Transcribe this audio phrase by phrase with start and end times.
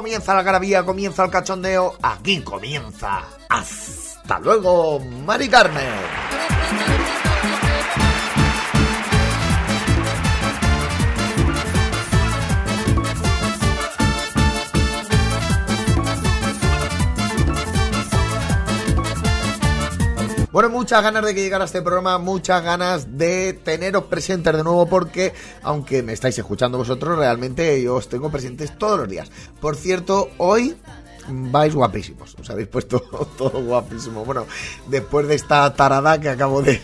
[0.00, 1.94] Comienza la garabía, comienza el cachondeo.
[2.00, 3.22] Aquí comienza.
[3.50, 6.19] Hasta luego, Mari Carmen.
[20.60, 24.84] Bueno, muchas ganas de que llegara este programa, muchas ganas de teneros presentes de nuevo
[24.84, 29.30] porque, aunque me estáis escuchando vosotros, realmente yo os tengo presentes todos los días.
[29.58, 30.76] Por cierto, hoy
[31.30, 33.00] vais guapísimos, os habéis puesto
[33.38, 34.24] todo guapísimo.
[34.24, 34.46] Bueno,
[34.86, 36.80] después de esta tarada que acabo de,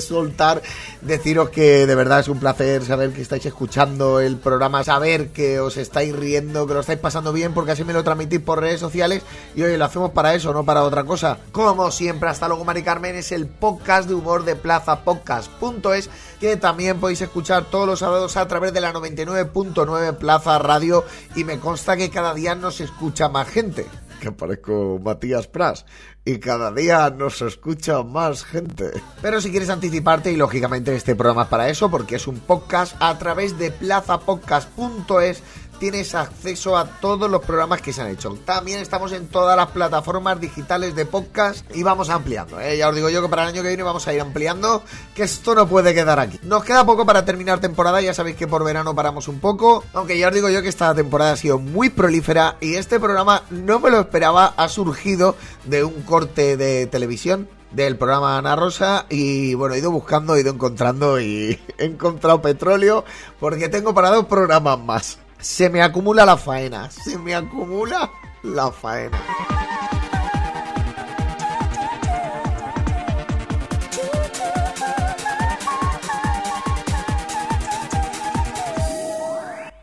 [0.00, 0.62] soltar,
[1.00, 5.60] deciros que de verdad es un placer saber que estáis escuchando el programa, saber que
[5.60, 8.80] os estáis riendo, que lo estáis pasando bien, porque así me lo transmitís por redes
[8.80, 9.22] sociales
[9.54, 11.38] y hoy lo hacemos para eso, no para otra cosa.
[11.52, 16.10] Como siempre, hasta luego, Mari Carmen, es el podcast de humor de plazapodcast.es
[16.40, 21.04] que también podéis escuchar todos los sábados a través de la 99.9 Plaza Radio.
[21.34, 23.86] Y me consta que cada día nos escucha más gente.
[24.20, 25.84] Que parezco Matías Pras.
[26.24, 28.90] Y cada día nos escucha más gente.
[29.22, 32.96] Pero si quieres anticiparte y lógicamente este programa es para eso porque es un podcast
[33.00, 35.42] a través de plazapodcast.es
[35.78, 38.36] tienes acceso a todos los programas que se han hecho.
[38.44, 42.60] También estamos en todas las plataformas digitales de podcast y vamos ampliando.
[42.60, 42.76] ¿eh?
[42.76, 44.82] Ya os digo yo que para el año que viene vamos a ir ampliando,
[45.14, 46.38] que esto no puede quedar aquí.
[46.42, 50.18] Nos queda poco para terminar temporada, ya sabéis que por verano paramos un poco, aunque
[50.18, 53.80] ya os digo yo que esta temporada ha sido muy prolífera y este programa no
[53.80, 59.54] me lo esperaba, ha surgido de un corte de televisión del programa Ana Rosa y
[59.54, 63.04] bueno, he ido buscando, he ido encontrando y he encontrado petróleo
[63.38, 65.18] porque tengo para dos programas más.
[65.40, 68.10] Se me acumula la faena, se me acumula
[68.42, 69.18] la faena.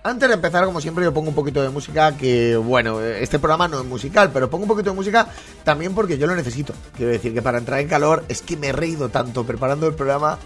[0.03, 3.67] Antes de empezar, como siempre, yo pongo un poquito de música que, bueno, este programa
[3.67, 5.27] no es musical, pero pongo un poquito de música
[5.63, 6.73] también porque yo lo necesito.
[6.95, 9.95] Quiero decir que para entrar en calor es que me he reído tanto preparando el
[9.95, 10.37] programa.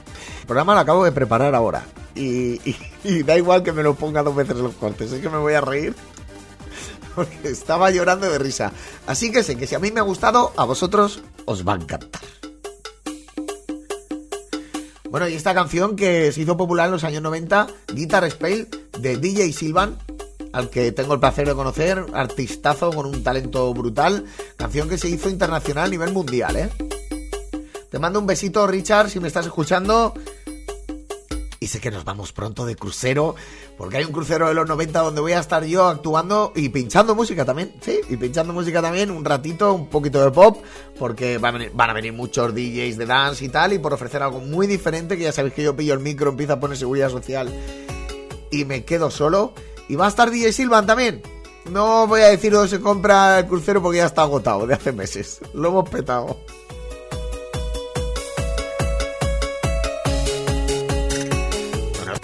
[0.42, 1.84] El programa lo acabo de preparar ahora.
[2.20, 2.76] Y,
[3.06, 5.54] y, da igual que me lo ponga dos veces los cortes, es que me voy
[5.54, 5.96] a reír.
[7.16, 8.74] Porque estaba llorando de risa.
[9.08, 11.78] Así que sé que si a mí me ha gustado, a vosotros os va a
[11.78, 12.22] encantar.
[15.10, 18.68] Bueno, y esta canción que se hizo popular en los años 90, Guitar Spell,
[19.00, 19.98] de DJ Silvan,
[20.52, 24.26] al que tengo el placer de conocer, artistazo con un talento brutal,
[24.58, 26.70] canción que se hizo internacional a nivel mundial, ¿eh?
[27.90, 30.14] Te mando un besito, Richard, si me estás escuchando.
[31.70, 33.36] Sé que nos vamos pronto de crucero,
[33.78, 37.14] porque hay un crucero de los 90 donde voy a estar yo actuando y pinchando
[37.14, 40.64] música también, sí, y pinchando música también, un ratito, un poquito de pop,
[40.98, 43.94] porque van a, venir, van a venir muchos DJs de dance y tal, y por
[43.94, 46.76] ofrecer algo muy diferente, que ya sabéis que yo pillo el micro, empiezo a poner
[46.76, 47.54] seguridad social
[48.50, 49.54] y me quedo solo.
[49.88, 51.22] Y va a estar DJ Silvan también.
[51.70, 54.92] No voy a decir dónde se compra el crucero porque ya está agotado de hace
[54.92, 55.40] meses.
[55.54, 56.38] Lo hemos petado.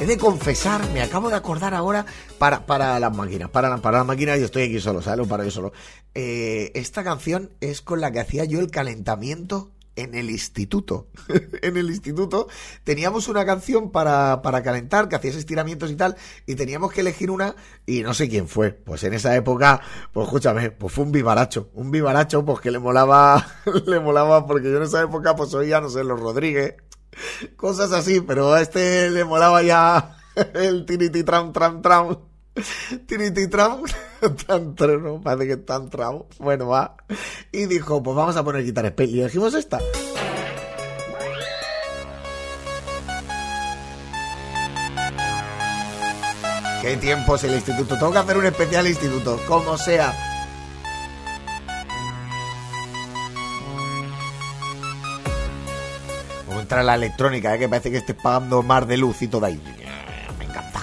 [0.05, 2.05] De confesar, me acabo de acordar ahora
[2.37, 5.17] para, para las máquinas, para, para las máquinas y estoy aquí solo, ¿sabes?
[5.17, 5.73] Lo paro yo solo.
[6.13, 11.07] Eh, esta canción es con la que hacía yo el calentamiento en el instituto.
[11.61, 12.47] en el instituto
[12.83, 16.15] teníamos una canción para, para calentar, que hacías estiramientos y tal,
[16.45, 17.55] y teníamos que elegir una,
[17.87, 18.71] y no sé quién fue.
[18.71, 19.81] Pues en esa época,
[20.11, 21.69] pues escúchame, pues fue un vivaracho.
[21.73, 23.45] Un vivaracho, pues que le molaba,
[23.87, 26.75] le molaba, porque yo en esa época, pues oía, no sé, los Rodríguez,
[27.55, 30.17] cosas así, pero a este le molaba ya
[30.53, 32.17] el tiriti tram tram tram.
[33.05, 33.83] Tiriti tram,
[34.47, 36.27] tan trono, parece que tan tramo.
[36.39, 36.95] Bueno, va.
[37.51, 38.93] Y dijo, pues vamos a poner guitarra.
[38.97, 39.79] Y elegimos esta.
[46.81, 47.95] ¿Qué tiempos el instituto?
[47.97, 50.34] Tengo que hacer un especial instituto, como sea.
[56.65, 57.59] Vamos a entrar a la electrónica, ¿eh?
[57.59, 59.61] que parece que estés pagando más de luz y todo ahí.
[60.39, 60.79] Me encanta.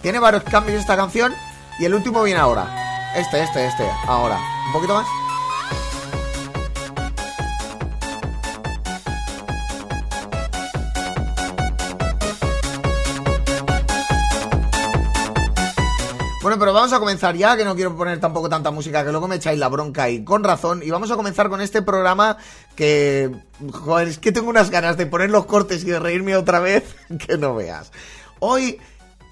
[0.00, 1.34] Tiene varios cambios esta canción
[1.78, 3.12] y el último viene ahora.
[3.14, 3.86] Este, este, este.
[4.06, 4.38] Ahora.
[4.68, 5.06] Un poquito más.
[16.78, 19.58] Vamos a comenzar ya, que no quiero poner tampoco tanta música, que luego me echáis
[19.58, 20.82] la bronca y con razón.
[20.84, 22.36] Y vamos a comenzar con este programa
[22.76, 23.30] que,
[23.72, 26.84] joder, es que tengo unas ganas de poner los cortes y de reírme otra vez,
[27.26, 27.90] que no veas.
[28.38, 28.78] Hoy,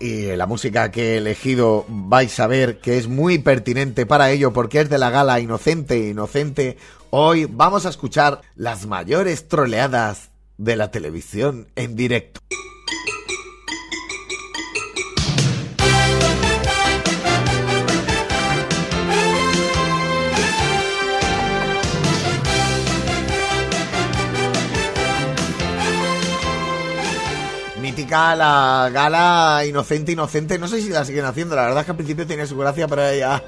[0.00, 4.52] y la música que he elegido vais a ver que es muy pertinente para ello
[4.52, 6.76] porque es de la gala Inocente, Inocente.
[7.10, 12.40] Hoy vamos a escuchar las mayores troleadas de la televisión en directo.
[27.96, 30.58] Mítica la gala Inocente, Inocente.
[30.58, 31.56] No sé si la siguen haciendo.
[31.56, 33.42] La verdad es que al principio tenía su gracia, pero ya.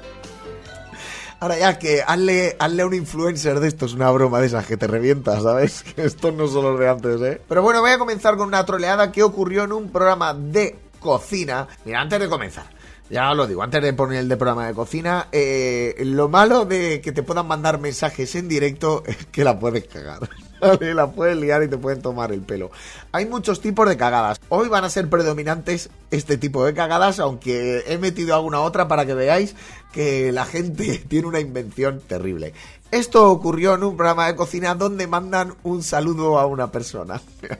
[1.39, 4.65] Ahora ya que hazle, hazle a un influencer de esto es una broma de esas
[4.65, 5.83] que te revientas, ¿sabes?
[5.95, 7.39] Que esto no son los de antes, ¿eh?
[7.47, 11.67] Pero bueno, voy a comenzar con una troleada que ocurrió en un programa de cocina.
[11.85, 12.65] Mira, antes de comenzar.
[13.07, 17.01] Ya lo digo, antes de poner el de programa de cocina, eh, lo malo de
[17.01, 20.27] que te puedan mandar mensajes en directo es que la puedes cagar.
[20.61, 20.93] ¿Vale?
[20.93, 22.71] La puedes liar y te pueden tomar el pelo.
[23.11, 24.39] Hay muchos tipos de cagadas.
[24.49, 29.05] Hoy van a ser predominantes este tipo de cagadas, aunque he metido alguna otra para
[29.05, 29.55] que veáis
[29.91, 32.53] que la gente tiene una invención terrible.
[32.91, 37.21] Esto ocurrió en un programa de cocina donde mandan un saludo a una persona.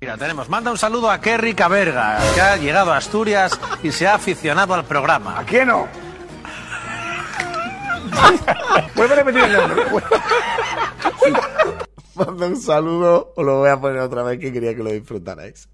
[0.00, 4.08] Mira, tenemos, manda un saludo a Kerry Caberga, que ha llegado a Asturias y se
[4.08, 5.38] ha aficionado al programa.
[5.38, 5.86] ¿A quién no?
[8.94, 9.84] Vuelve a repetir el nombre.
[12.14, 15.68] Manda un saludo, os lo voy a poner otra vez que quería que lo disfrutarais.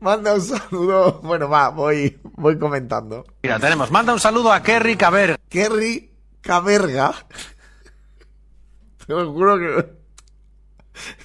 [0.00, 3.24] Manda un saludo, bueno, va, voy, voy comentando.
[3.42, 5.36] Mira, tenemos, manda un saludo a Kerry Caberga.
[5.48, 6.10] Kerry
[6.40, 7.14] Caberga.
[9.06, 9.96] Te lo juro que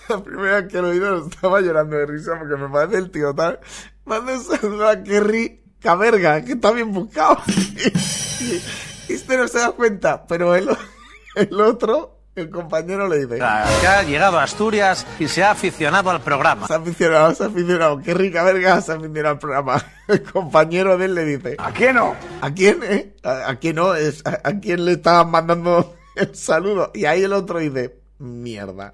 [0.09, 3.09] la primera vez que lo he oído estaba llorando de risa porque me parece el
[3.09, 3.59] tío tal.
[4.05, 7.37] Manda un saludo a Kerry Caberga, que está bien buscado.
[9.13, 10.69] Este no se da cuenta, pero el,
[11.35, 13.37] el otro, el compañero le dice.
[13.37, 16.67] Que ha llegado a Asturias y se ha aficionado al programa.
[16.67, 18.01] Se ha aficionado, se ha aficionado.
[18.01, 19.83] Kerry Caberga se ha aficionado al programa.
[20.07, 21.55] El compañero de él le dice.
[21.57, 22.15] ¿A quién no?
[22.41, 23.15] ¿A quién, eh?
[23.23, 23.95] ¿A, a quién no?
[23.95, 26.91] Es, a, ¿A quién le estaban mandando el saludo?
[26.93, 28.93] Y ahí el otro dice, mierda.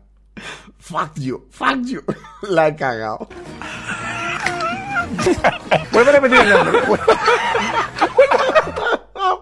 [0.79, 2.01] Fuck you, fuck you.
[2.43, 3.27] La he cagado.
[5.91, 6.79] Vuelve a repetir el nombre.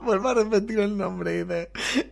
[0.06, 1.70] Vuelvo a repetir el nombre.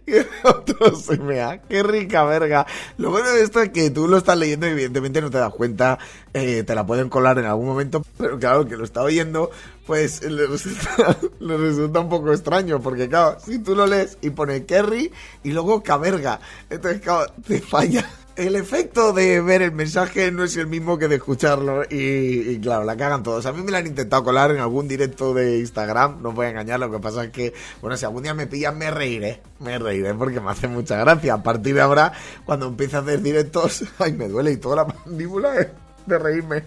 [0.07, 1.61] Y el otro se mea.
[1.61, 2.65] Qué rica verga.
[2.97, 5.53] Lo bueno de esto es que tú lo estás leyendo y evidentemente no te das
[5.53, 5.99] cuenta.
[6.33, 8.03] eh, te la pueden colar en algún momento.
[8.17, 9.51] Pero claro, que lo está oyendo,
[9.85, 12.81] pues le resulta, le resulta un poco extraño.
[12.81, 15.11] Porque claro, si tú lo lees y pone Kerry
[15.43, 16.39] y luego Caberga.
[16.69, 18.09] Entonces, claro, te falla.
[18.35, 22.83] El efecto de ver el mensaje no es el mismo que de escucharlo y, claro,
[22.83, 23.45] la cagan todos.
[23.45, 26.49] A mí me la han intentado colar en algún directo de Instagram, no voy a
[26.49, 29.77] engañar, lo que pasa es que, bueno, si algún día me pillan me reiré, me
[29.77, 31.35] reiré porque me hace mucha gracia.
[31.35, 32.11] A partir de ahora,
[32.43, 35.69] cuando empiece a hacer directos, ay, me duele y toda la mandíbula de,
[36.07, 36.63] de reírme.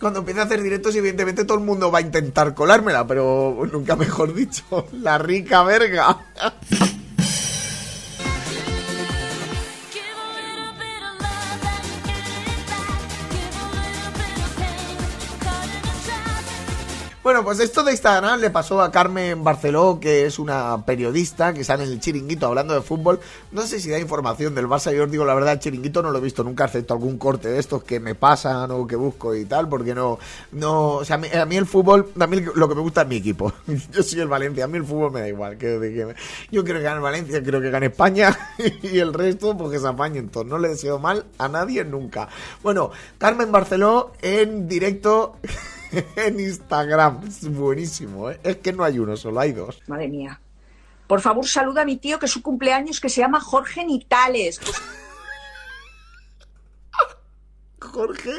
[0.00, 3.96] Cuando empiece a hacer directos, evidentemente todo el mundo va a intentar colármela, pero nunca
[3.96, 6.24] mejor dicho, la rica verga.
[17.22, 21.62] Bueno, pues esto de Instagram le pasó a Carmen Barceló, que es una periodista que
[21.62, 23.20] sale en el chiringuito hablando de fútbol.
[23.52, 26.10] No sé si da información del Barça, yo os digo la verdad, el chiringuito no
[26.10, 29.36] lo he visto nunca, excepto algún corte de estos que me pasan o que busco
[29.36, 30.18] y tal, porque no,
[30.50, 33.16] no, o sea, a mí, el fútbol, a mí lo que me gusta es mi
[33.18, 33.52] equipo.
[33.92, 35.56] Yo soy el Valencia, a mí el fútbol me da igual.
[35.56, 36.14] Que, que-
[36.50, 38.36] yo quiero que gane Valencia, quiero que gane España
[38.82, 40.46] y el resto, pues que se apañen todos.
[40.46, 42.28] No le deseo mal a nadie nunca.
[42.64, 45.36] Bueno, Carmen Barceló en directo
[46.16, 47.20] en Instagram.
[47.26, 48.40] Es buenísimo, ¿eh?
[48.42, 49.80] Es que no hay uno, solo hay dos.
[49.86, 50.40] Madre mía.
[51.06, 54.58] Por favor, saluda a mi tío que es su cumpleaños que se llama Jorge Nitales.
[54.58, 54.82] Pues,
[57.80, 58.32] Jorge.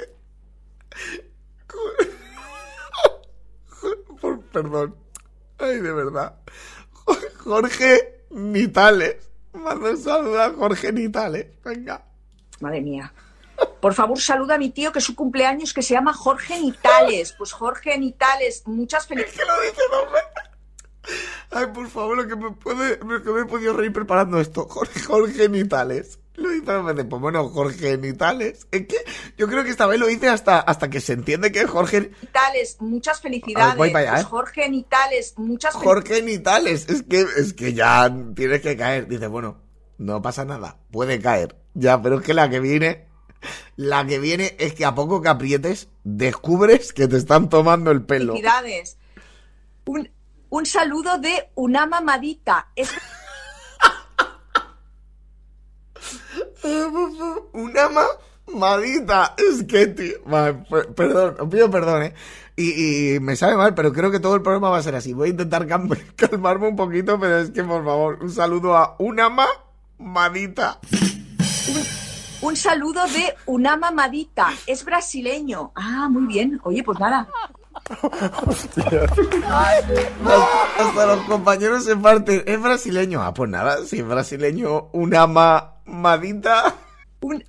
[4.52, 4.96] Perdón.
[5.58, 6.36] Ay, de verdad.
[6.92, 9.16] Jo- Jorge Nitales.
[9.54, 11.48] Manda un saludo a Jorge Nitales.
[11.64, 12.04] Venga.
[12.60, 13.14] madre mía.
[13.84, 17.36] Por favor, saluda a mi tío que es su cumpleaños que se llama Jorge Nitales.
[17.38, 19.46] Pues Jorge Nitales, muchas que felicidades.
[19.46, 19.82] lo dice
[20.14, 21.44] veces.
[21.52, 24.70] Ay, por favor, lo que me puede, lo que me he podido reír preparando esto.
[24.70, 26.18] Jorge, Jorge Nitales.
[26.36, 27.06] Lo veces.
[27.10, 28.68] Pues bueno, Jorge Nitales.
[28.72, 28.96] Es que
[29.38, 32.12] yo creo que esta vez lo dice hasta, hasta que se entiende que es Jorge,
[32.22, 33.76] Nitales, muchas felicidades.
[33.76, 34.30] voy para allá, Pues ¿eh?
[34.30, 36.04] Jorge Nitales, muchas felicidades.
[36.06, 36.88] Jorge Nitales.
[36.88, 39.10] Es que, es que ya tienes que caer.
[39.10, 39.60] Dice, bueno,
[39.98, 40.80] no pasa nada.
[40.90, 41.58] Puede caer.
[41.74, 43.12] Ya, pero es que la que viene,
[43.76, 48.04] la que viene es que a poco que aprietes, descubres que te están tomando el
[48.04, 48.34] pelo.
[48.34, 48.98] Felicidades.
[49.86, 50.10] Un,
[50.50, 52.68] un saludo de una mamadita.
[52.76, 52.90] Es
[57.54, 57.90] Una
[58.48, 59.36] mamadita.
[59.38, 60.16] Es que, tío.
[60.26, 62.14] Vale, per- perdón, os pido perdón, ¿eh?
[62.56, 65.14] Y, y me sabe mal, pero creo que todo el programa va a ser así.
[65.14, 65.68] Voy a intentar
[66.16, 69.30] calmarme un poquito, pero es que, por favor, un saludo a una
[70.00, 70.80] mamadita.
[72.44, 74.50] Un saludo de una mamadita.
[74.68, 75.72] Es brasileño.
[75.76, 76.60] Ah, muy bien.
[76.64, 77.28] Oye, pues nada.
[80.80, 82.44] Hasta los compañeros se parten.
[82.46, 83.22] Es brasileño.
[83.22, 86.76] Ah, pues nada, si es brasileño, una mamadita.
[87.22, 87.44] Un,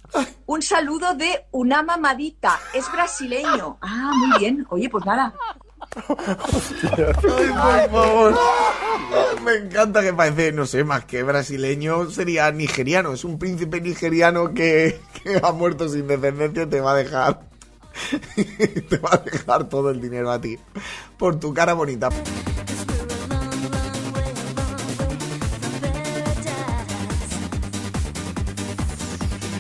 [0.47, 2.59] un saludo de una mamadita.
[2.73, 3.79] Es brasileño.
[3.83, 4.65] Ah, muy bien.
[4.71, 5.35] Oye, pues nada.
[7.57, 8.35] Ay, por favor.
[9.45, 13.13] Me encanta que parece, no sé, más que brasileño, sería nigeriano.
[13.13, 17.41] Es un príncipe nigeriano que, que ha muerto sin descendencia y te va a dejar.
[18.89, 20.59] Te va a dejar todo el dinero a ti.
[21.17, 22.09] Por tu cara bonita.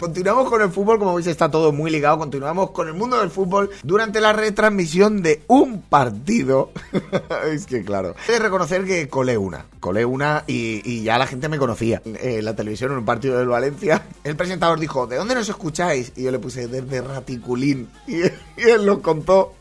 [0.04, 3.30] Continuamos con el fútbol, como veis está todo muy ligado, continuamos con el mundo del
[3.30, 6.72] fútbol durante la retransmisión de un partido.
[7.50, 11.26] es que claro, he de reconocer que colé una, colé una y, y ya la
[11.26, 12.02] gente me conocía.
[12.04, 16.12] En la televisión, en un partido del Valencia, el presentador dijo, ¿de dónde nos escucháis?
[16.16, 17.88] Y yo le puse, desde Raticulín.
[18.06, 18.18] Y,
[18.60, 19.54] y él lo contó.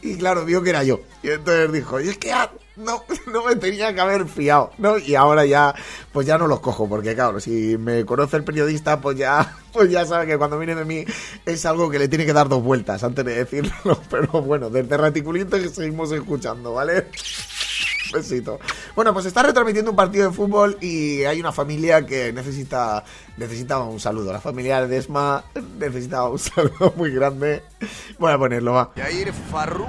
[0.00, 1.00] Y claro, vio que era yo.
[1.22, 2.32] Y entonces dijo, y es que
[2.76, 4.98] no, no me tenía que haber fiado, ¿no?
[4.98, 5.74] Y ahora ya,
[6.12, 9.90] pues ya no los cojo, porque claro, si me conoce el periodista, pues ya, pues
[9.90, 11.04] ya sabe que cuando viene de mí
[11.46, 14.00] es algo que le tiene que dar dos vueltas antes de decirlo.
[14.10, 17.06] Pero bueno, desde Raticulito que seguimos escuchando, ¿vale?
[18.12, 18.60] Besito.
[18.94, 23.02] Bueno, pues está retransmitiendo un partido de fútbol y hay una familia que necesita
[23.36, 24.32] necesita un saludo.
[24.32, 25.44] La familia de Desma
[25.78, 27.62] necesita un saludo muy grande.
[28.18, 28.92] Voy a ponerlo, va.
[28.96, 29.86] Yair Farru.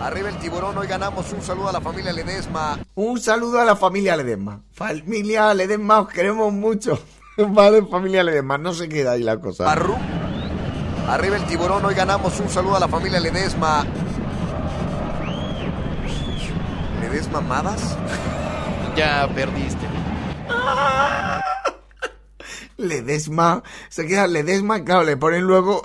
[0.00, 2.78] Arriba el tiburón, hoy ganamos un saludo a la familia Ledesma.
[2.94, 4.60] Un saludo a la familia Ledesma.
[4.72, 7.00] Familia Ledesma, os queremos mucho.
[7.38, 9.64] Vale, familia Ledesma, no se queda ahí la cosa.
[9.64, 9.96] Farru.
[11.08, 13.86] Arriba el tiburón, hoy ganamos un saludo a la familia Ledesma.
[17.00, 17.96] ¿Ledesma Madas?
[18.96, 19.86] Ya perdiste.
[22.78, 25.82] Ledesma, se queda Ledesma, claro, le ponen luego.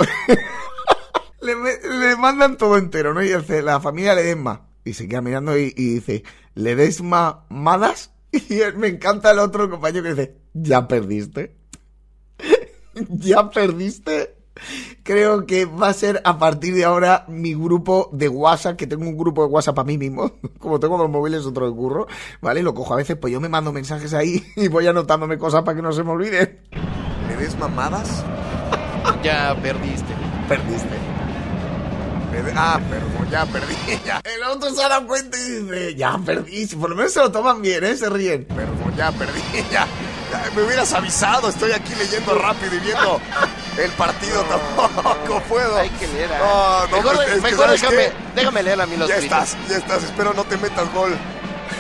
[1.42, 3.22] Le, me- le mandan todo entero, ¿no?
[3.24, 4.68] Y dice, la familia Ledesma.
[4.84, 6.24] Y se queda mirando y, y dice,
[6.56, 8.12] Ledesma Madas.
[8.32, 11.56] Y él- me encanta el otro compañero que dice, ya perdiste.
[13.10, 14.36] ya perdiste.
[15.04, 19.04] Creo que va a ser a partir de ahora mi grupo de WhatsApp, que tengo
[19.08, 22.08] un grupo de WhatsApp para mí mismo, como tengo dos móviles, otro de curro,
[22.42, 22.62] ¿vale?
[22.62, 25.76] Lo cojo a veces, pues yo me mando mensajes ahí y voy anotándome cosas para
[25.76, 26.60] que no se me olviden.
[27.30, 28.24] ¿Ledesma Madas?
[29.24, 30.14] Ya perdiste.
[30.48, 31.11] Perdiste.
[32.56, 34.22] Ah, perdón, ya perdí, ya.
[34.24, 36.68] El otro se dado cuenta y dice, ya perdí.
[36.68, 37.96] Si por lo menos se lo toman bien, ¿eh?
[37.96, 38.46] Se ríen.
[38.46, 39.88] Perdón, ya perdí, ya.
[40.32, 43.20] Ya, Me hubieras avisado, estoy aquí leyendo rápido y viendo
[43.78, 45.78] el partido, tampoco puedo.
[45.78, 46.30] Hay que leer.
[46.30, 46.88] No, ah.
[46.90, 50.04] no, mejor es que, mejor ¿sabes déjame, leer a mí los Ya estás, ya estás,
[50.04, 51.18] espero no te metas gol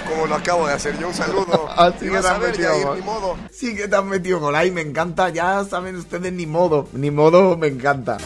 [0.09, 1.07] como lo acabo de hacer yo.
[1.07, 1.69] Un saludo.
[1.77, 2.97] Así que ver, metido gol.
[2.97, 3.37] ni modo.
[3.51, 5.29] Sí que te has metido con ahí, me encanta.
[5.29, 6.89] Ya saben ustedes ni modo.
[6.91, 8.17] Ni modo, me encanta.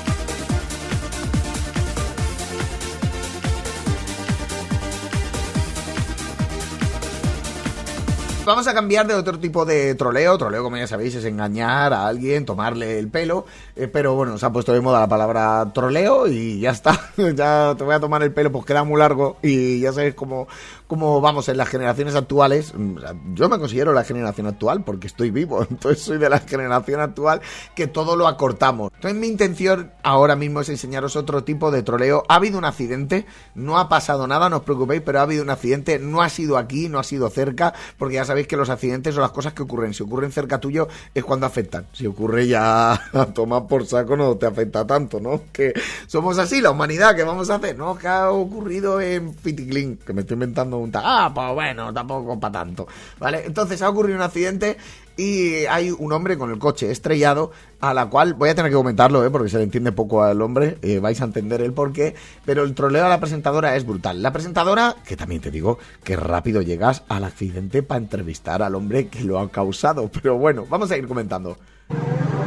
[8.46, 10.38] Vamos a cambiar de otro tipo de troleo.
[10.38, 13.48] Troleo, como ya sabéis, es engañar a alguien, tomarle el pelo.
[13.78, 17.12] Eh, pero bueno, se ha puesto de moda la palabra troleo y ya está.
[17.36, 19.38] ya te voy a tomar el pelo, pues queda muy largo.
[19.42, 20.48] Y ya sabéis cómo,
[20.88, 22.74] cómo vamos en las generaciones actuales.
[22.74, 25.62] Mm, Yo me considero la generación actual porque estoy vivo.
[25.70, 27.42] Entonces soy de la generación actual
[27.76, 28.92] que todo lo acortamos.
[28.96, 32.24] Entonces mi intención ahora mismo es enseñaros otro tipo de troleo.
[32.30, 35.50] Ha habido un accidente, no ha pasado nada, no os preocupéis, pero ha habido un
[35.50, 36.00] accidente.
[36.00, 39.22] No ha sido aquí, no ha sido cerca, porque ya sabéis que los accidentes son
[39.22, 39.94] las cosas que ocurren.
[39.94, 41.88] Si ocurren cerca tuyo es cuando afectan.
[41.92, 43.26] Si ocurre ya a
[43.68, 45.42] por saco no te afecta tanto, ¿no?
[45.52, 45.74] Que
[46.08, 47.78] somos así, la humanidad, ¿qué vamos a hacer?
[47.78, 47.98] ¿No?
[47.98, 50.92] Que ha ocurrido en Piticlin, que me estoy inventando un...
[50.96, 52.88] Ah, pues bueno, tampoco para tanto.
[53.20, 53.44] ¿Vale?
[53.46, 54.78] Entonces ha ocurrido un accidente
[55.18, 58.78] y hay un hombre con el coche estrellado a la cual voy a tener que
[58.78, 59.30] comentarlo, ¿eh?
[59.30, 62.74] porque se le entiende poco al hombre, eh, vais a entender el porqué, pero el
[62.74, 64.22] troleo a la presentadora es brutal.
[64.22, 69.08] La presentadora, que también te digo que rápido llegas al accidente para entrevistar al hombre
[69.08, 71.58] que lo ha causado, pero bueno, vamos a ir comentando.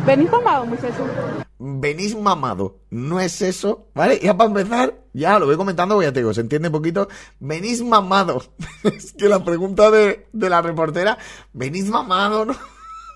[0.07, 1.07] Venís mamado, muchacho.
[1.59, 4.21] Venís mamado, no es eso, ¿vale?
[4.21, 7.09] Ya para empezar, ya lo voy comentando, ya te digo, se entiende poquito.
[7.41, 8.43] Venís mamado.
[8.85, 11.19] es que la pregunta de, de la reportera,
[11.53, 12.55] venís mamado, ¿no?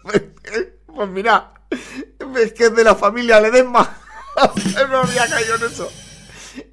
[0.94, 3.88] pues mira, es que es de la familia Ledesma.
[4.90, 5.88] no había caído en eso.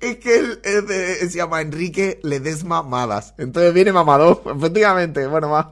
[0.02, 3.34] Es que él es de- se llama Enrique Ledesma Madas.
[3.38, 5.26] Entonces viene mamado, efectivamente.
[5.28, 5.72] Bueno, va.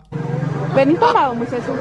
[0.76, 1.74] Venís tomado, muchacho.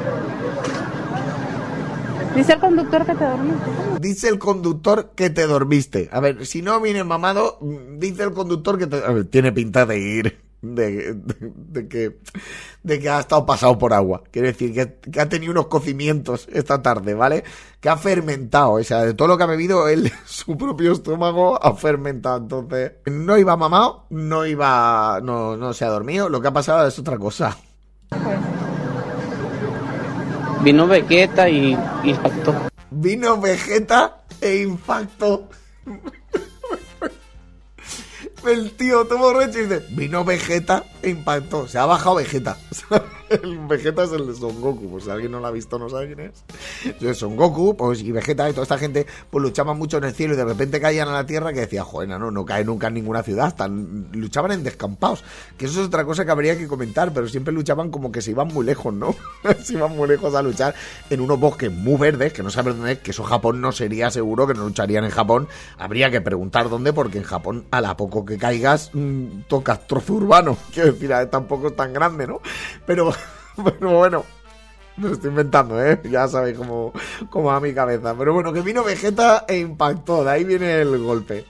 [2.37, 3.65] Dice el conductor que te dormiste.
[3.99, 6.09] Dice el conductor que te dormiste.
[6.11, 7.59] A ver, si no viene mamado,
[7.97, 8.97] dice el conductor que te...
[8.97, 10.47] a ver, tiene pinta de ir.
[10.59, 12.17] De, de- de que
[12.81, 14.23] de que ha estado pasado por agua.
[14.31, 17.43] Quiere decir que, que ha tenido unos cocimientos esta tarde, ¿vale?
[17.79, 18.71] Que ha fermentado.
[18.73, 22.37] O sea, de todo lo que ha bebido, él, su propio estómago ha fermentado.
[22.37, 25.19] Entonces, no iba mamado, no iba.
[25.21, 26.27] No, no se ha dormido.
[26.27, 27.55] Lo que ha pasado es otra cosa.
[30.67, 32.53] Vino Vegeta y impactó.
[32.91, 35.47] Vino Vegeta e Infacto.
[38.45, 41.67] El tío todo borracho y dice, vino Vegeta impactó.
[41.67, 42.57] Se ha bajado Vegeta.
[43.29, 44.89] El Vegeta es el de Son Goku.
[44.89, 47.17] Pues si alguien no lo ha visto, no sabe quién es.
[47.17, 50.33] Son Goku pues, y Vegeta y toda esta gente pues luchaban mucho en el cielo
[50.33, 52.93] y de repente caían a la tierra que decía, joder, no, no cae nunca en
[52.93, 53.53] ninguna ciudad.
[53.53, 55.23] Tan, luchaban en descampados.
[55.57, 58.31] Que eso es otra cosa que habría que comentar, pero siempre luchaban como que se
[58.31, 59.13] iban muy lejos, ¿no?
[59.63, 60.73] se iban muy lejos a luchar
[61.09, 64.09] en unos bosques muy verdes, que no saben dónde es, que eso Japón no sería
[64.09, 65.47] seguro, que no lucharían en Japón.
[65.77, 70.13] Habría que preguntar dónde, porque en Japón a la poco que caigas mm, tocas trozo
[70.13, 70.57] urbano.
[71.29, 72.41] tampoco es tan grande, ¿no?
[72.85, 73.11] Pero,
[73.63, 74.25] pero bueno.
[74.97, 76.01] Me lo estoy inventando, ¿eh?
[76.09, 76.91] Ya sabéis cómo,
[77.29, 78.15] cómo va mi cabeza.
[78.17, 80.23] Pero bueno, que vino Vegeta e impactó.
[80.23, 81.45] De ahí viene el golpe.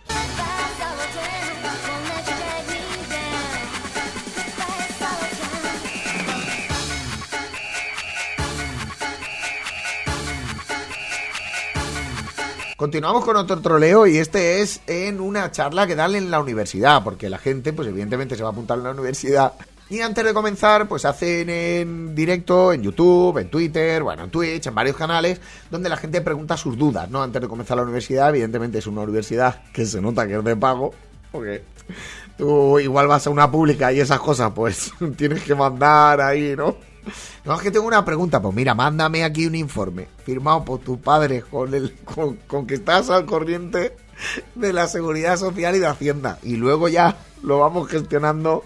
[12.77, 17.03] Continuamos con otro troleo y este es en una charla que dan en la universidad,
[17.03, 19.53] porque la gente, pues evidentemente se va a apuntar en la universidad.
[19.89, 24.67] Y antes de comenzar, pues hacen en directo, en YouTube, en Twitter, bueno, en Twitch,
[24.67, 27.23] en varios canales, donde la gente pregunta sus dudas, ¿no?
[27.23, 30.55] Antes de comenzar la universidad, evidentemente es una universidad que se nota que es de
[30.55, 30.93] pago,
[31.31, 31.63] porque
[32.37, 36.75] tú igual vas a una pública y esas cosas, pues tienes que mandar ahí, ¿no?
[37.45, 38.41] No, es que tengo una pregunta.
[38.41, 41.95] Pues mira, mándame aquí un informe firmado por tus padres con, el,
[42.47, 43.95] con que estás al corriente
[44.55, 46.39] de la seguridad social y de Hacienda.
[46.43, 48.63] Y luego ya lo vamos gestionando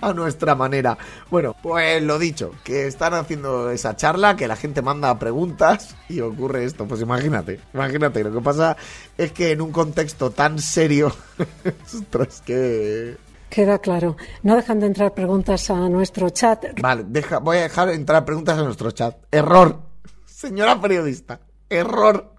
[0.00, 0.98] a nuestra manera.
[1.30, 6.20] Bueno, pues lo dicho, que están haciendo esa charla, que la gente manda preguntas y
[6.20, 6.86] ocurre esto.
[6.86, 8.24] Pues imagínate, imagínate.
[8.24, 8.76] Lo que pasa
[9.16, 11.14] es que en un contexto tan serio,
[11.86, 13.16] ostras, que
[13.52, 14.16] Queda claro.
[14.42, 16.64] No dejan de entrar preguntas a nuestro chat.
[16.80, 19.14] Vale, deja, voy a dejar entrar preguntas a nuestro chat.
[19.30, 19.78] Error.
[20.24, 21.38] Señora periodista.
[21.68, 22.32] Error.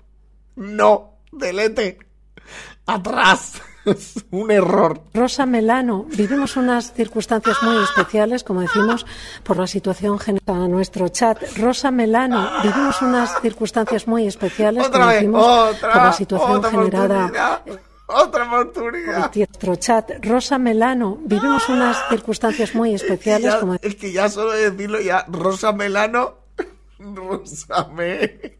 [0.56, 1.20] No.
[1.32, 2.00] Delete.
[2.88, 3.62] Atrás.
[3.86, 5.02] Es un error.
[5.14, 9.06] Rosa Melano, vivimos unas circunstancias muy especiales, como decimos,
[9.44, 11.38] por la situación generada a nuestro chat.
[11.58, 15.16] Rosa Melano, vivimos unas circunstancias muy especiales, Otra como vez.
[15.18, 15.46] decimos,
[15.76, 15.92] Otra.
[15.94, 17.62] por la situación generada.
[18.14, 19.28] Otra oportunidad.
[19.32, 20.12] por nuestro chat.
[20.26, 25.00] Rosa Melano, vivimos unas circunstancias muy especiales, Ya- como es que ya solo de decirlo
[25.02, 25.26] ya.
[25.30, 26.36] Rosa Melano.
[27.00, 28.60] Rosa Me.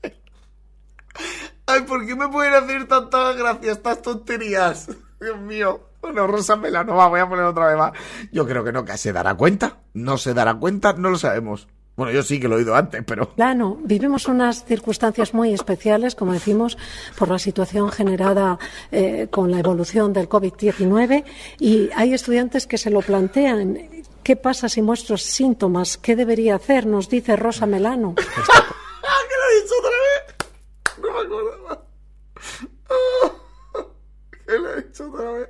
[1.66, 4.88] Ay, ¿por qué me pueden hacer tantas gracias, estas tonterías?
[5.22, 5.82] Dios mío.
[6.02, 7.94] Bueno, Rosa Melano, va, voy a poner otra vez más.
[8.32, 9.78] Yo creo que no, que se dará cuenta.
[9.94, 11.68] No se dará cuenta, no lo sabemos.
[11.96, 13.32] Bueno, yo sí que lo he oído antes, pero...
[13.38, 16.76] Melano, vivimos unas circunstancias muy especiales, como decimos,
[17.18, 18.58] por la situación generada
[18.92, 21.24] eh, con la evolución del COVID-19
[21.60, 23.78] y hay estudiantes que se lo plantean.
[24.24, 25.98] ¿Qué pasa si muestro síntomas?
[25.98, 26.88] ¿Qué debería hacer?
[26.88, 28.16] Nos dice Rosa Melano.
[28.18, 30.24] ¡Ah, que lo he dicho otra vez!
[30.98, 31.86] No me acordaba.
[32.90, 33.86] Ah,
[34.48, 35.50] que lo he dicho otra vez.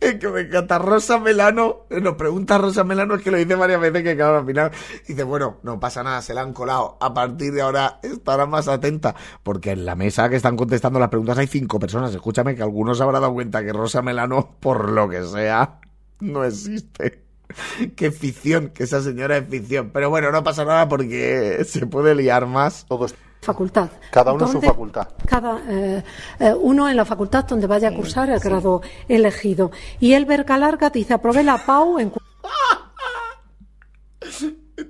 [0.00, 1.86] Es que me encanta Rosa Melano.
[1.90, 4.70] Nos pregunta Rosa Melano, es que lo dice varias veces que claro, al final
[5.06, 6.96] dice, bueno, no pasa nada, se la han colado.
[7.00, 9.14] A partir de ahora estará más atenta.
[9.42, 12.14] Porque en la mesa que están contestando las preguntas hay cinco personas.
[12.14, 15.80] Escúchame que algunos se habrán dado cuenta que Rosa Melano, por lo que sea,
[16.20, 17.23] no existe.
[17.96, 19.90] Qué ficción, que esa señora es ficción.
[19.90, 22.84] Pero bueno, no pasa nada porque se puede liar más.
[22.86, 23.90] Todos, Facultad.
[24.10, 25.08] cada uno en su facultad.
[25.26, 26.02] Cada eh,
[26.40, 29.70] eh, uno en la facultad donde vaya a cursar el grado elegido.
[30.00, 32.10] Y el Bercalarga dice, aprobé la PAU en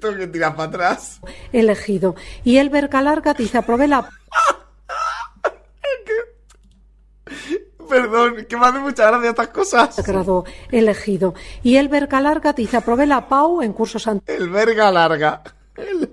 [0.01, 1.21] Tengo que tirar para atrás.
[1.53, 2.15] elegido.
[2.43, 4.09] Y el Bercalarga dice, aprobé la
[7.95, 10.05] Perdón, que me hace mucha gracia estas cosas.
[10.07, 11.35] grado elegido.
[11.63, 15.43] Y el Bercalarga dice, aprobé la PAU en cursos an- El verga larga.
[15.77, 16.11] El-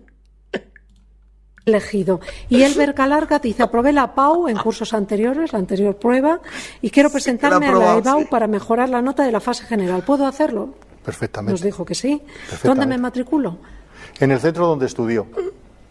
[1.66, 2.20] elegido.
[2.50, 6.40] Y el Bercalarga dice, aprobé la PAU en cursos anteriores, la anterior prueba,
[6.82, 8.28] y quiero presentarme a la EBAU sí.
[8.30, 10.04] para mejorar la nota de la fase general.
[10.04, 10.68] ¿Puedo hacerlo?
[10.68, 11.64] Nos Perfectamente.
[11.64, 12.22] dijo que sí.
[12.64, 13.58] ¿Dónde me matriculo?
[14.20, 15.28] En el centro donde estudió.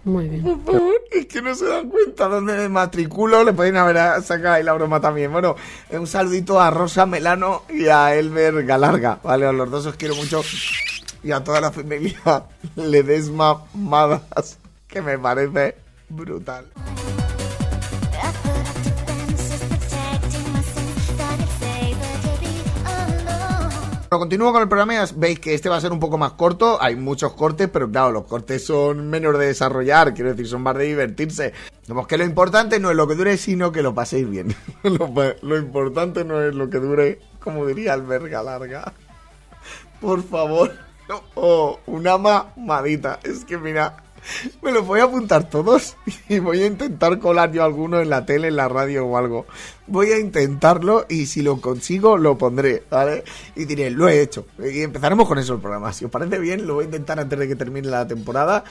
[0.05, 0.43] Muy bien.
[0.43, 3.45] Por favor, es que no se dan cuenta dónde me matriculo.
[3.45, 5.31] Le pueden haber sacado ahí la broma también.
[5.31, 5.57] Bueno,
[5.91, 9.21] un saludito a Rosa Melano y a Elber Galarga.
[9.23, 10.43] Vale, a los dos os quiero mucho.
[11.23, 12.45] Y a toda la familia
[12.77, 14.59] Ledesma Madas,
[14.89, 15.77] que me parece
[16.09, 16.67] brutal.
[24.11, 24.95] Bueno, continúo con el programa.
[24.95, 26.83] Ya veis que este va a ser un poco más corto.
[26.83, 30.15] Hay muchos cortes, pero claro, los cortes son menos de desarrollar.
[30.15, 31.53] Quiero decir, son más de divertirse.
[31.87, 34.53] Vemos que lo importante no es lo que dure, sino que lo paséis bien.
[34.83, 38.93] lo, importante no es lo que dure, como diría Alberga Larga.
[40.01, 40.73] Por favor.
[41.35, 43.19] O una mamadita.
[43.25, 43.97] Es que mira,
[44.63, 45.97] me los voy a apuntar todos
[46.29, 49.47] y voy a intentar colar yo alguno en la tele, en la radio o algo.
[49.87, 53.25] Voy a intentarlo y si lo consigo lo pondré, ¿vale?
[53.57, 54.47] Y diré, lo he hecho.
[54.59, 55.93] Y empezaremos con eso el programa.
[55.93, 58.65] Si os parece bien, lo voy a intentar antes de que termine la temporada.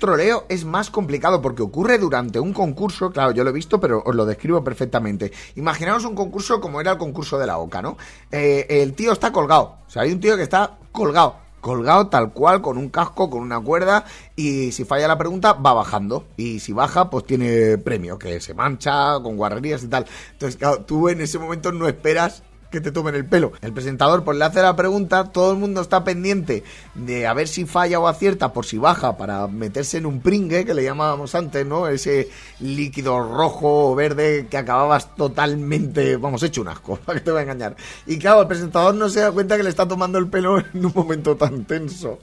[0.00, 4.02] Troleo es más complicado porque ocurre durante un concurso, claro, yo lo he visto, pero
[4.04, 5.30] os lo describo perfectamente.
[5.54, 7.96] Imaginaos un concurso como era el concurso de la OCA, ¿no?
[8.32, 12.32] Eh, el tío está colgado, o sea, hay un tío que está colgado, colgado tal
[12.32, 16.24] cual, con un casco, con una cuerda, y si falla la pregunta, va bajando.
[16.36, 20.06] Y si baja, pues tiene premio, que se mancha, con guarrerías y tal.
[20.32, 23.52] Entonces, claro, tú en ese momento no esperas que te tomen el pelo.
[23.60, 27.48] El presentador pues le hace la pregunta, todo el mundo está pendiente de a ver
[27.48, 31.34] si falla o acierta por si baja para meterse en un pringue que le llamábamos
[31.34, 31.88] antes, ¿no?
[31.88, 32.28] Ese
[32.60, 37.40] líquido rojo o verde que acababas totalmente, vamos, hecho un asco, para que te voy
[37.40, 37.76] a engañar.
[38.06, 40.86] Y claro, el presentador no se da cuenta que le está tomando el pelo en
[40.86, 42.18] un momento tan tenso.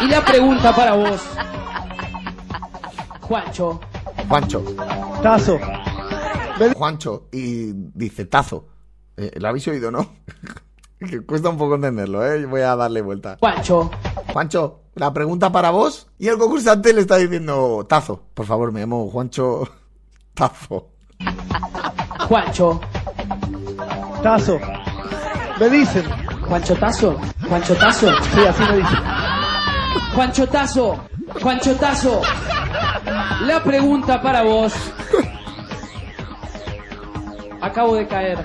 [0.00, 1.20] Y la pregunta para vos,
[3.20, 3.80] Juancho.
[4.28, 4.62] Juancho.
[5.22, 5.58] Tazo.
[6.74, 8.66] Juancho y dice tazo.
[9.16, 10.08] Eh, ¿Lo habéis oído, no?
[10.98, 12.44] que cuesta un poco entenderlo, ¿eh?
[12.46, 13.36] Voy a darle vuelta.
[13.40, 13.90] Juancho.
[14.32, 16.08] Juancho, la pregunta para vos.
[16.18, 18.22] Y el concursante le está diciendo tazo.
[18.34, 19.68] Por favor, me llamo Juancho
[20.34, 20.88] Tazo.
[22.28, 22.80] Juancho.
[24.22, 24.58] Tazo.
[25.60, 26.04] Me dicen.
[26.48, 27.16] Juancho Tazo.
[27.48, 28.08] Juancho Tazo.
[28.34, 28.98] Sí, así me dicen.
[30.14, 31.04] Juancho Tazo.
[31.42, 32.22] Juancho Tazo.
[33.46, 34.72] La pregunta para vos.
[37.60, 38.44] Acabo de caer.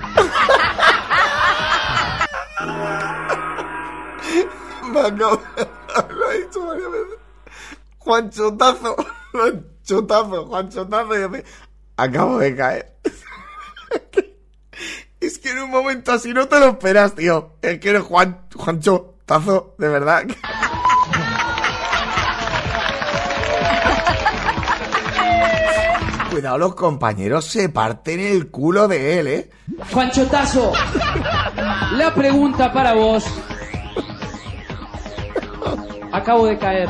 [4.88, 7.18] Me Lo ha dicho varias veces.
[7.98, 8.96] Juancho Tazo.
[9.32, 10.46] Juancho Tazo.
[10.46, 11.14] Juancho Tazo.
[11.14, 11.44] Y dice,
[11.96, 12.94] acabo de caer.
[15.20, 17.54] Es que en un momento así no te lo esperas, tío.
[17.60, 20.24] Es que eres Juan, Juancho Tazo, de verdad.
[26.30, 29.50] Cuidado, los compañeros se parten el culo de él, ¿eh?
[29.92, 30.72] Juancho Tazo.
[31.96, 33.24] La pregunta para vos.
[36.18, 36.88] Acabo de caer.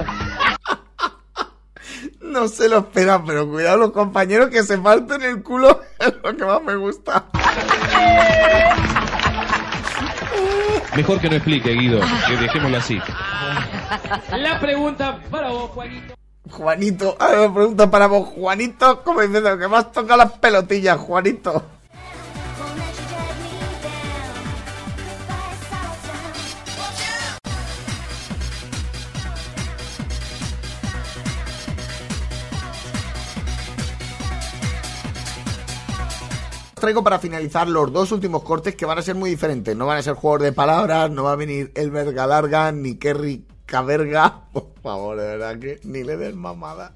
[2.23, 6.35] No se lo esperan, pero cuidado los compañeros que se parten el culo es lo
[6.35, 7.27] que más me gusta.
[10.97, 12.99] Mejor que no explique, Guido, que dejémoslo así.
[14.31, 16.15] La pregunta para vos, Juanito.
[16.51, 20.97] Juanito, a ver, pregunta para vos, Juanito, como diciendo que me has tocado las pelotillas,
[20.99, 21.78] Juanito.
[36.81, 39.77] Traigo para finalizar los dos últimos cortes que van a ser muy diferentes.
[39.77, 43.45] No van a ser juegos de palabras, no va a venir Elber Galarga ni Kerry
[43.67, 44.43] Caberga.
[44.53, 46.93] Por favor, de verdad que ni le den mamadas.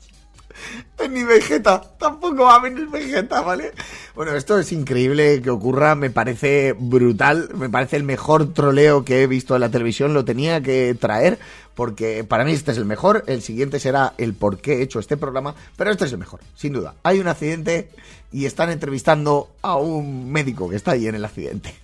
[1.10, 3.72] Ni Vegeta, tampoco va a venir Vegeta, ¿vale?
[4.14, 9.22] Bueno, esto es increíble que ocurra, me parece brutal, me parece el mejor troleo que
[9.22, 11.38] he visto en la televisión, lo tenía que traer,
[11.74, 15.00] porque para mí este es el mejor, el siguiente será el por qué he hecho
[15.00, 16.94] este programa, pero este es el mejor, sin duda.
[17.02, 17.90] Hay un accidente
[18.32, 21.74] y están entrevistando a un médico que está ahí en el accidente.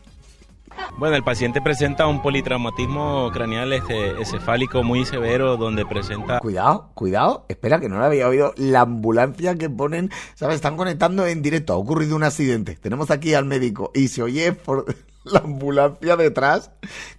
[0.96, 6.40] Bueno, el paciente presenta un politraumatismo craneal este, encefálico muy severo donde presenta...
[6.40, 8.52] Cuidado, cuidado, espera que no lo había oído.
[8.56, 10.56] La ambulancia que ponen, ¿sabes?
[10.56, 11.72] Están conectando en directo.
[11.72, 12.76] Ha ocurrido un accidente.
[12.76, 14.87] Tenemos aquí al médico y se oye por
[15.24, 16.70] la ambulancia detrás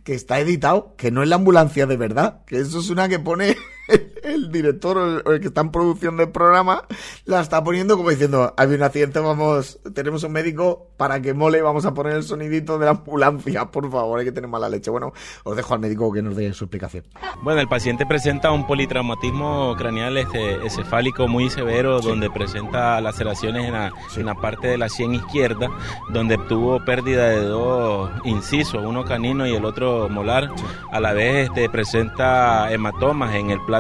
[0.03, 3.19] que está editado, que no es la ambulancia de verdad, que eso es una que
[3.19, 3.55] pone
[3.89, 6.86] el, el director o el, el que está en producción del programa
[7.25, 11.62] la está poniendo como diciendo, hay un accidente, vamos, tenemos un médico para que mole,
[11.62, 14.91] vamos a poner el sonidito de la ambulancia, por favor, hay que tener mala leche.
[14.91, 17.06] Bueno, os dejo al médico que nos dé su explicación.
[17.41, 23.73] Bueno, el paciente presenta un politraumatismo craneal este, encefálico muy severo, donde presenta laceraciones en
[23.73, 25.69] la, en la parte de la sien izquierda,
[26.10, 30.49] donde tuvo pérdida de dos incisos, uno canino y el otro molar.
[30.91, 33.78] A la vez este, presenta hematomas en el plato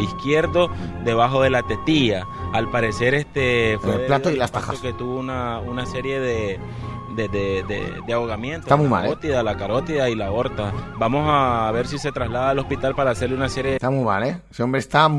[0.00, 0.70] izquierdo,
[1.04, 2.26] debajo de la tetilla.
[2.52, 4.80] Al parecer, este fue el plato y las tajas.
[4.80, 6.60] que tuvo una, una serie de
[7.14, 8.62] de, de, de, de ahogamiento.
[8.66, 9.08] Está muy la mal, ¿eh?
[9.08, 10.72] carótida, la carótida y la aorta.
[10.98, 14.22] Vamos a ver si se traslada al hospital para hacerle una serie Está muy mal,
[14.24, 14.40] ¿eh?
[14.50, 15.10] Ese hombre está,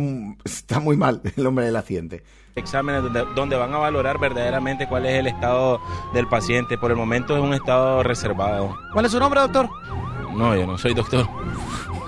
[0.44, 2.24] está muy mal, el hombre del accidente.
[2.56, 5.80] de exámenes donde, donde van a valorar verdaderamente cuál es el estado
[6.14, 6.78] del paciente.
[6.78, 8.76] Por el momento es un estado reservado.
[8.92, 9.70] ¿Cuál es su nombre, doctor?
[10.36, 11.28] No, yo no soy doctor.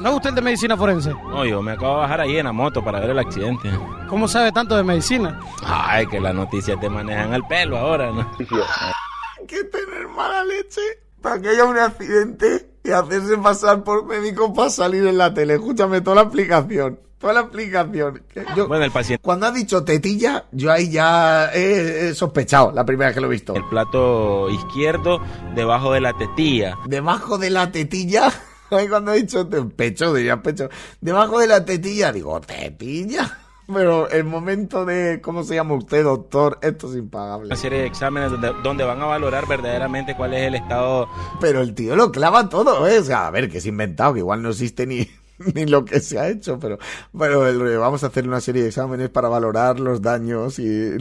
[0.06, 1.10] ¿No es usted el de medicina forense?
[1.14, 3.72] No, yo me acabo de bajar ahí en la moto para ver el accidente.
[4.08, 5.40] ¿Cómo sabe tanto de medicina?
[5.64, 8.22] Ay, que las noticias te manejan al pelo ahora, ¿no?
[8.38, 10.80] Hay que tener mala leche
[11.24, 15.56] para que haya un accidente y hacerse pasar por médico para salir en la tele.
[15.56, 17.00] Escúchame, toda la aplicación.
[17.18, 18.22] Toda la aplicación.
[18.56, 19.24] Yo- Bueno, el paciente.
[19.24, 23.28] Cuando ha dicho tetilla, yo ahí ya he, he sospechado la primera vez que lo
[23.28, 23.56] he visto.
[23.56, 25.20] El plato izquierdo
[25.56, 26.76] debajo de la tetilla.
[26.86, 28.32] Debajo de la tetilla.
[28.72, 30.70] Ahí cuando he dicho pecho, diría pecho.
[31.02, 33.40] Debajo de la tetilla, digo, tetilla.
[33.74, 36.60] Pero el momento de, ¿cómo se llama usted, doctor?
[36.62, 37.48] Esto es impagable.
[37.48, 41.08] Una serie de exámenes donde, donde van a valorar verdaderamente cuál es el estado.
[41.42, 43.00] Pero el tío lo clava todo, ¿eh?
[43.00, 45.10] O sea, a ver, que es inventado, que igual no existe ni,
[45.54, 46.78] ni lo que se ha hecho, pero,
[47.18, 50.98] pero el rollo, vamos a hacer una serie de exámenes para valorar los daños y,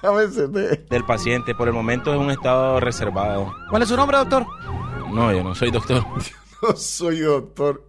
[0.00, 0.36] ¿sabes?
[0.36, 1.54] Del paciente.
[1.54, 3.52] Por el momento es un estado reservado.
[3.70, 4.46] ¿Cuál es su nombre, doctor?
[5.12, 6.02] No, yo no soy doctor.
[6.62, 7.84] No soy doctor.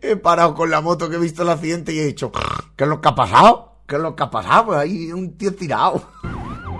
[0.00, 2.32] He parado con la moto que he visto el accidente y he dicho,
[2.76, 3.74] ¿qué es lo que ha pasado?
[3.86, 4.66] ¿Qué es lo que ha pasado?
[4.66, 6.02] Pues Hay un tío tirado.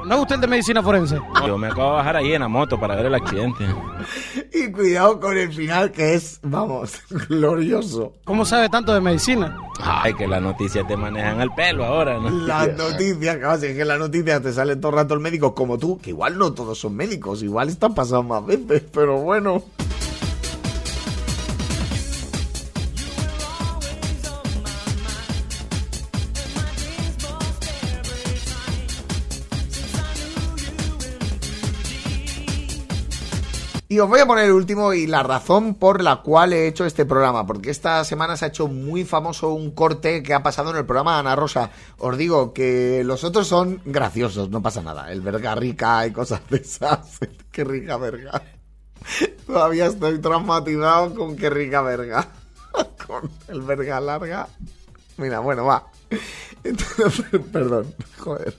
[0.07, 1.19] ¿No es usted de medicina forense?
[1.47, 3.65] Yo me acabo de bajar ahí en la moto para ver el accidente.
[4.53, 6.93] Y cuidado con el final que es, vamos,
[7.29, 8.13] glorioso.
[8.25, 9.59] ¿Cómo sabe tanto de medicina?
[9.81, 12.31] Ay, que las noticias te manejan al pelo ahora, ¿no?
[12.31, 15.55] Las noticias, claro, si es que las noticias te sale todo el rato el médico
[15.55, 19.63] como tú, que igual no todos son médicos, igual están pasados más veces, pero bueno.
[33.95, 36.85] Y os voy a poner el último y la razón por la cual he hecho
[36.85, 40.73] este programa, porque esta semana se ha hecho muy famoso un corte que ha pasado
[40.73, 41.71] en el programa Ana Rosa.
[41.99, 45.13] Os digo que los otros son graciosos, no pasa nada.
[45.13, 47.21] El verga rica y cosas de esas.
[47.53, 48.43] Qué rica verga.
[49.47, 52.27] Todavía estoy traumatizado con qué rica verga.
[53.07, 54.49] Con el verga larga.
[55.19, 55.87] Mira, bueno, va.
[56.65, 58.55] Entonces, perdón, joder.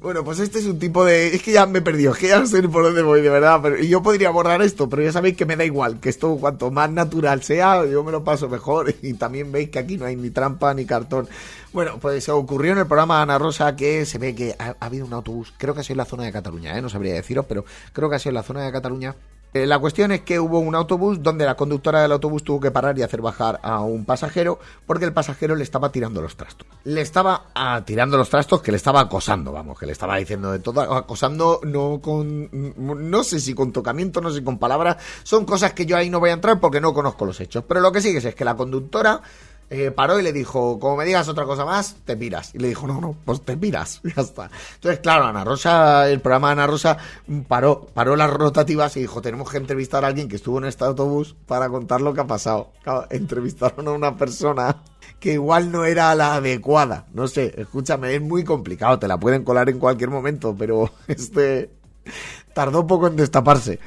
[0.00, 1.34] Bueno, pues este es un tipo de...
[1.34, 3.58] Es que ya me he perdido, que ya no sé por dónde voy, de verdad.
[3.60, 3.76] Pero...
[3.82, 6.90] Yo podría borrar esto, pero ya sabéis que me da igual, que esto cuanto más
[6.90, 8.94] natural sea, yo me lo paso mejor.
[9.02, 11.28] Y también veis que aquí no hay ni trampa ni cartón.
[11.72, 14.86] Bueno, pues se ocurrió en el programa Ana Rosa que se ve que ha, ha
[14.86, 16.82] habido un autobús, creo que ha sido en la zona de Cataluña, ¿eh?
[16.82, 19.14] no sabría deciros, pero creo que ha sido en la zona de Cataluña.
[19.54, 22.70] Eh, la cuestión es que hubo un autobús donde la conductora del autobús tuvo que
[22.70, 26.66] parar y hacer bajar a un pasajero porque el pasajero le estaba tirando los trastos.
[26.84, 30.52] Le estaba ah, tirando los trastos que le estaba acosando, vamos, que le estaba diciendo
[30.52, 35.46] de todo, acosando no con, no sé si con tocamiento, no sé con palabras, son
[35.46, 37.64] cosas que yo ahí no voy a entrar porque no conozco los hechos.
[37.66, 39.22] Pero lo que sé es que la conductora
[39.70, 42.54] eh, paró y le dijo, como me digas otra cosa más, te piras.
[42.54, 44.00] Y le dijo, no, no, pues te piras.
[44.16, 44.50] Ya está.
[44.76, 49.00] Entonces, claro, Ana Rosa, el programa de Ana Rosa mm, paró, paró las rotativas y
[49.00, 52.20] dijo, tenemos que entrevistar a alguien que estuvo en este autobús para contar lo que
[52.20, 52.72] ha pasado.
[52.82, 54.82] Claro, entrevistaron a una persona
[55.20, 57.06] que igual no era la adecuada.
[57.12, 61.70] No sé, escúchame, es muy complicado, te la pueden colar en cualquier momento, pero este
[62.52, 63.78] tardó poco en destaparse.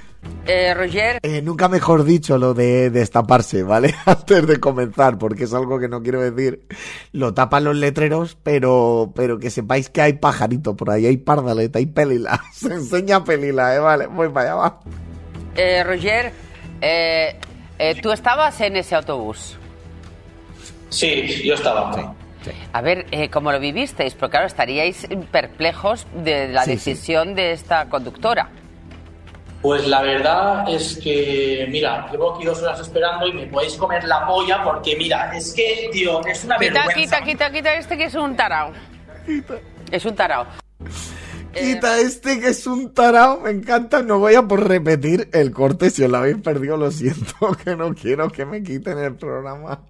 [0.45, 1.19] Eh, Roger.
[1.23, 3.93] Eh, nunca mejor dicho lo de destaparse, ¿vale?
[4.05, 6.67] Antes de comenzar, porque es algo que no quiero decir.
[7.11, 11.79] Lo tapan los letreros, pero, pero que sepáis que hay pajarito por ahí, hay pardaleta,
[11.79, 12.41] hay pelila.
[12.53, 13.79] Se enseña pelila, ¿eh?
[13.79, 14.79] Vale, voy para allá, va.
[15.55, 16.31] Eh, Roger,
[16.79, 17.35] eh,
[17.77, 19.57] eh, ¿tú estabas en ese autobús?
[20.89, 22.15] Sí, yo estaba.
[22.73, 24.13] A ver, eh, ¿cómo lo vivisteis?
[24.15, 26.91] Porque claro, estaríais perplejos de la Sí, sí.
[26.91, 28.49] decisión de esta conductora.
[29.61, 34.03] Pues la verdad es que, mira, llevo aquí dos horas esperando y me podéis comer
[34.05, 37.19] la polla porque, mira, es que, tío, es una Quita, vergüenza.
[37.19, 38.71] quita, quita, quita este que es un tarao.
[39.91, 40.47] Es un tarao.
[41.53, 44.01] Quita este que es un tarao, me encanta.
[44.01, 45.91] No voy a por repetir el corte.
[45.91, 49.81] Si os lo habéis perdido, lo siento, que no quiero que me quiten el programa.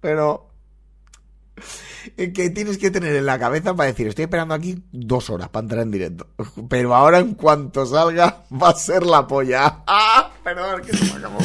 [0.00, 0.47] Pero eh,
[2.16, 5.64] que tienes que tener en la cabeza para decir, estoy esperando aquí dos horas para
[5.64, 6.26] entrar en directo.
[6.68, 9.82] Pero ahora en cuanto salga va a ser la polla.
[9.86, 10.32] ¡Ah!
[10.42, 11.38] Perdón, que se me acabó.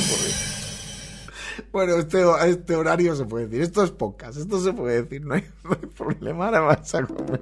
[1.71, 3.61] Bueno, este, este horario se puede decir.
[3.61, 6.45] Esto es podcast, esto se puede decir, no hay, no hay problema.
[6.45, 7.41] Ahora vas a comer.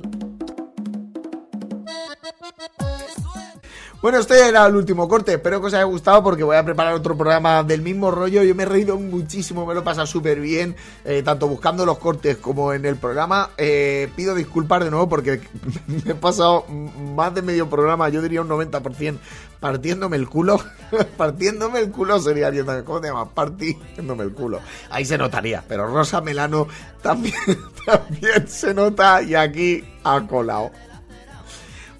[4.01, 5.33] Bueno, este era el último corte.
[5.33, 8.41] Espero que os haya gustado porque voy a preparar otro programa del mismo rollo.
[8.41, 11.99] Yo me he reído muchísimo, me lo he pasado súper bien, eh, tanto buscando los
[11.99, 13.51] cortes como en el programa.
[13.59, 15.41] Eh, pido disculpas de nuevo porque
[15.87, 19.19] me he pasado más de medio programa, yo diría un 90%,
[19.59, 20.59] partiéndome el culo.
[21.17, 22.51] partiéndome el culo sería,
[22.83, 23.27] ¿cómo te llamas?
[23.35, 24.61] Partiéndome el culo.
[24.89, 26.67] Ahí se notaría, pero Rosa Melano
[27.03, 27.35] también,
[27.85, 30.71] también se nota y aquí ha colado.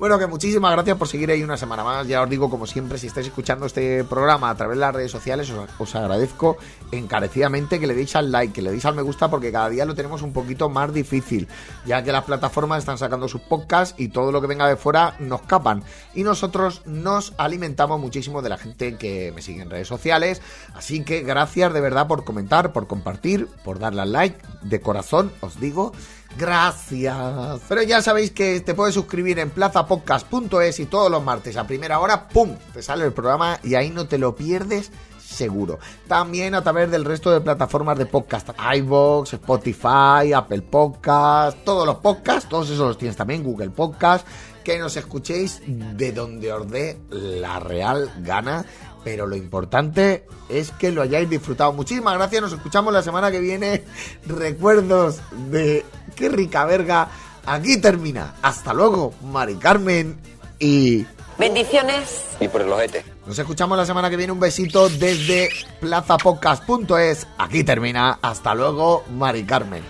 [0.02, 2.08] Bueno, que muchísimas gracias por seguir ahí una semana más.
[2.08, 5.12] Ya os digo, como siempre, si estáis escuchando este programa a través de las redes
[5.12, 6.58] sociales, os, agradezco
[6.92, 9.86] encarecidamente que le deis al like, que le deis al me gusta, porque cada día
[9.86, 11.48] lo tenemos un poquito más difícil,
[11.86, 15.14] ya que las plataformas están sacando sus podcasts y todo lo que venga de fuera
[15.20, 15.84] nos capan.
[16.16, 20.42] Y nosotros nos alimentamos muchísimo de la gente que me sigue en redes sociales.
[20.74, 24.40] Así que gracias de verdad por comentar, por compartir, por darle al like.
[24.64, 25.92] De corazón os digo.
[26.38, 27.62] Gracias.
[27.67, 32.00] Pero ya sabéis que te puedes suscribir en plazapodcast.es y todos los martes a primera
[32.00, 32.56] hora, ¡pum!
[32.74, 34.91] Te sale el programa y ahí no te lo pierdes
[35.32, 35.80] seguro.
[36.08, 41.98] También a través del resto de plataformas de podcast, iVoox, Spotify, Apple Podcast, todos los
[41.98, 44.28] podcasts, todos esos los tienes también, Google Podcast,
[44.63, 48.65] que nos escuchéis de donde os dé la real gana.
[49.04, 51.74] Pero lo importante es que lo hayáis disfrutado.
[51.74, 53.84] Muchísimas gracias, nos escuchamos la semana que viene.
[54.26, 55.86] Recuerdos de
[56.16, 57.10] qué rica verga.
[57.46, 58.36] Aquí termina.
[58.42, 60.18] Hasta luego, Mari Carmen
[60.60, 61.06] y
[61.42, 62.26] Bendiciones.
[62.40, 63.04] Y por el ojete.
[63.26, 64.32] nos escuchamos la semana que viene.
[64.32, 67.28] Un besito desde plazapodcast.es.
[67.40, 68.20] Aquí termina.
[68.22, 69.82] Hasta luego, Mari Carmen.